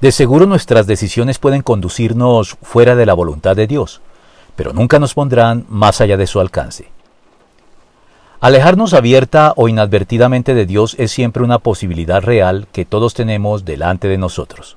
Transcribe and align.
De 0.00 0.12
seguro 0.12 0.46
nuestras 0.46 0.86
decisiones 0.86 1.40
pueden 1.40 1.62
conducirnos 1.62 2.56
fuera 2.62 2.94
de 2.94 3.04
la 3.04 3.14
voluntad 3.14 3.56
de 3.56 3.66
Dios, 3.66 4.00
pero 4.54 4.72
nunca 4.72 5.00
nos 5.00 5.14
pondrán 5.14 5.66
más 5.68 6.00
allá 6.00 6.16
de 6.16 6.28
su 6.28 6.38
alcance. 6.38 6.88
Alejarnos 8.40 8.94
abierta 8.94 9.54
o 9.56 9.66
inadvertidamente 9.66 10.54
de 10.54 10.66
Dios 10.66 10.94
es 11.00 11.10
siempre 11.10 11.42
una 11.42 11.58
posibilidad 11.58 12.22
real 12.22 12.68
que 12.70 12.84
todos 12.84 13.14
tenemos 13.14 13.64
delante 13.64 14.06
de 14.06 14.18
nosotros. 14.18 14.76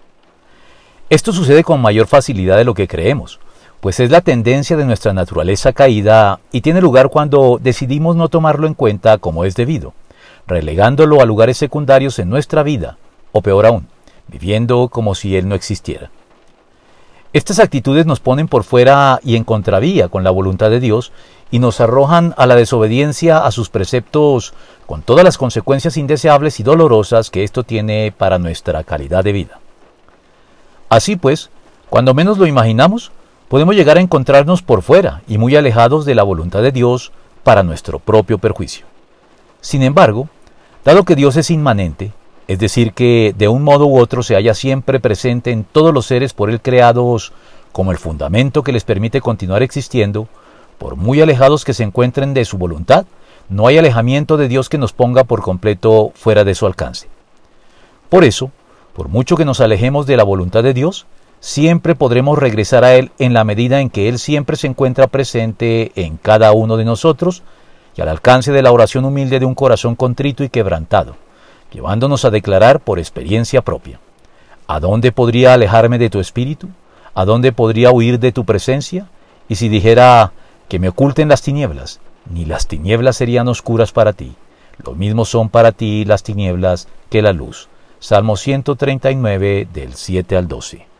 Esto 1.11 1.31
sucede 1.31 1.63
con 1.63 1.81
mayor 1.81 2.07
facilidad 2.07 2.57
de 2.57 2.65
lo 2.65 2.73
que 2.73 2.87
creemos, 2.87 3.39
pues 3.79 3.99
es 3.99 4.09
la 4.09 4.21
tendencia 4.21 4.75
de 4.75 4.85
nuestra 4.85 5.13
naturaleza 5.13 5.71
caída 5.71 6.39
y 6.51 6.61
tiene 6.61 6.81
lugar 6.81 7.09
cuando 7.09 7.59
decidimos 7.61 8.15
no 8.15 8.27
tomarlo 8.27 8.65
en 8.65 8.73
cuenta 8.73 9.19
como 9.19 9.45
es 9.45 9.53
debido, 9.53 9.93
relegándolo 10.47 11.21
a 11.21 11.25
lugares 11.25 11.57
secundarios 11.57 12.17
en 12.17 12.27
nuestra 12.29 12.63
vida, 12.63 12.97
o 13.31 13.43
peor 13.43 13.67
aún, 13.67 13.87
viviendo 14.31 14.87
como 14.87 15.13
si 15.13 15.35
Él 15.35 15.47
no 15.47 15.55
existiera. 15.55 16.09
Estas 17.33 17.59
actitudes 17.59 18.05
nos 18.05 18.19
ponen 18.19 18.47
por 18.47 18.63
fuera 18.63 19.19
y 19.23 19.35
en 19.35 19.43
contravía 19.43 20.09
con 20.09 20.23
la 20.23 20.31
voluntad 20.31 20.69
de 20.69 20.79
Dios 20.79 21.11
y 21.49 21.59
nos 21.59 21.79
arrojan 21.79 22.33
a 22.37 22.45
la 22.45 22.55
desobediencia 22.55 23.45
a 23.45 23.51
sus 23.51 23.69
preceptos 23.69 24.53
con 24.85 25.01
todas 25.01 25.23
las 25.23 25.37
consecuencias 25.37 25.97
indeseables 25.97 26.59
y 26.59 26.63
dolorosas 26.63 27.29
que 27.29 27.43
esto 27.43 27.63
tiene 27.63 28.13
para 28.17 28.39
nuestra 28.39 28.83
calidad 28.83 29.23
de 29.23 29.31
vida. 29.33 29.59
Así 30.89 31.15
pues, 31.15 31.49
cuando 31.89 32.13
menos 32.13 32.37
lo 32.37 32.47
imaginamos, 32.47 33.11
podemos 33.47 33.75
llegar 33.75 33.97
a 33.97 34.01
encontrarnos 34.01 34.61
por 34.61 34.81
fuera 34.81 35.21
y 35.27 35.37
muy 35.37 35.55
alejados 35.55 36.05
de 36.05 36.15
la 36.15 36.23
voluntad 36.23 36.61
de 36.61 36.71
Dios 36.71 37.11
para 37.43 37.63
nuestro 37.63 37.99
propio 37.99 38.37
perjuicio. 38.37 38.85
Sin 39.61 39.83
embargo, 39.83 40.27
dado 40.83 41.03
que 41.03 41.15
Dios 41.15 41.37
es 41.37 41.49
inmanente, 41.49 42.11
es 42.47 42.59
decir, 42.59 42.93
que 42.93 43.33
de 43.37 43.47
un 43.47 43.63
modo 43.63 43.85
u 43.85 43.99
otro 43.99 44.23
se 44.23 44.35
halla 44.35 44.53
siempre 44.53 44.99
presente 44.99 45.51
en 45.51 45.63
todos 45.63 45.93
los 45.93 46.05
seres 46.05 46.33
por 46.33 46.49
Él 46.49 46.61
creados 46.61 47.33
como 47.71 47.91
el 47.91 47.97
fundamento 47.97 48.63
que 48.63 48.71
les 48.71 48.83
permite 48.83 49.21
continuar 49.21 49.63
existiendo, 49.63 50.27
por 50.77 50.95
muy 50.95 51.21
alejados 51.21 51.63
que 51.63 51.73
se 51.73 51.83
encuentren 51.83 52.33
de 52.33 52.45
su 52.45 52.57
voluntad, 52.57 53.05
no 53.49 53.67
hay 53.67 53.77
alejamiento 53.77 54.37
de 54.37 54.47
Dios 54.47 54.69
que 54.69 54.77
nos 54.77 54.93
ponga 54.93 55.23
por 55.23 55.41
completo 55.41 56.11
fuera 56.15 56.43
de 56.43 56.55
su 56.55 56.65
alcance. 56.65 57.07
Por 58.09 58.23
eso, 58.23 58.51
por 58.93 59.07
mucho 59.07 59.37
que 59.37 59.45
nos 59.45 59.61
alejemos 59.61 60.05
de 60.05 60.17
la 60.17 60.23
voluntad 60.23 60.63
de 60.63 60.73
Dios, 60.73 61.05
siempre 61.39 61.95
podremos 61.95 62.37
regresar 62.37 62.83
a 62.83 62.95
Él 62.95 63.11
en 63.19 63.33
la 63.33 63.43
medida 63.43 63.79
en 63.79 63.89
que 63.89 64.09
Él 64.09 64.19
siempre 64.19 64.57
se 64.57 64.67
encuentra 64.67 65.07
presente 65.07 65.91
en 65.95 66.17
cada 66.17 66.51
uno 66.51 66.77
de 66.77 66.85
nosotros 66.85 67.43
y 67.95 68.01
al 68.01 68.09
alcance 68.09 68.51
de 68.51 68.61
la 68.61 68.71
oración 68.71 69.05
humilde 69.05 69.39
de 69.39 69.45
un 69.45 69.55
corazón 69.55 69.95
contrito 69.95 70.43
y 70.43 70.49
quebrantado 70.49 71.15
llevándonos 71.71 72.25
a 72.25 72.29
declarar 72.29 72.79
por 72.79 72.99
experiencia 72.99 73.61
propia. 73.61 73.99
¿A 74.67 74.79
dónde 74.79 75.11
podría 75.11 75.53
alejarme 75.53 75.97
de 75.97 76.09
tu 76.09 76.19
espíritu? 76.19 76.69
¿A 77.13 77.25
dónde 77.25 77.51
podría 77.51 77.91
huir 77.91 78.19
de 78.19 78.31
tu 78.31 78.45
presencia? 78.45 79.07
Y 79.49 79.55
si 79.55 79.69
dijera 79.69 80.31
que 80.69 80.79
me 80.79 80.89
oculten 80.89 81.27
las 81.27 81.41
tinieblas, 81.41 81.99
ni 82.29 82.45
las 82.45 82.67
tinieblas 82.67 83.17
serían 83.17 83.47
oscuras 83.47 83.91
para 83.91 84.13
ti. 84.13 84.35
Lo 84.85 84.93
mismo 84.93 85.25
son 85.25 85.49
para 85.49 85.71
ti 85.71 86.05
las 86.05 86.23
tinieblas 86.23 86.87
que 87.09 87.21
la 87.21 87.33
luz. 87.33 87.67
Salmo 87.99 88.37
139 88.37 89.67
del 89.73 89.93
7 89.93 90.37
al 90.37 90.47
12. 90.47 90.90